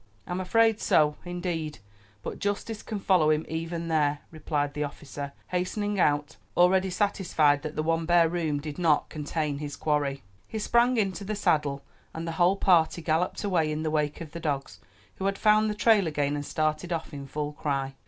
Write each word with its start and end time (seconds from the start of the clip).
"I'm 0.25 0.41
afraid 0.41 0.79
so, 0.79 1.15
indeed; 1.25 1.77
but 2.23 2.39
justice 2.39 2.81
can 2.81 2.99
follow 2.99 3.29
him 3.29 3.45
even 3.47 3.87
there," 3.87 4.21
replied 4.31 4.73
the 4.73 4.83
officer, 4.83 5.31
hastening 5.49 5.99
out, 5.99 6.37
already 6.57 6.89
satisfied 6.89 7.61
that 7.61 7.75
the 7.75 7.83
one 7.83 8.07
bare 8.07 8.27
room 8.27 8.59
did 8.59 8.79
not 8.79 9.09
contain 9.09 9.59
his 9.59 9.75
quarry. 9.75 10.23
He 10.47 10.57
sprang 10.57 10.97
into 10.97 11.23
the 11.23 11.35
saddle, 11.35 11.83
and 12.15 12.27
the 12.27 12.31
whole 12.41 12.55
party 12.57 13.03
galloped 13.03 13.43
away 13.43 13.71
in 13.71 13.83
the 13.83 13.91
wake 13.91 14.21
of 14.21 14.31
the 14.31 14.39
dogs, 14.39 14.79
who 15.17 15.25
had 15.25 15.37
found 15.37 15.69
the 15.69 15.75
trail 15.75 16.07
again 16.07 16.33
and 16.35 16.47
started 16.47 16.91
off 16.91 17.13
in 17.13 17.27
full 17.27 17.53
cry. 17.53 17.93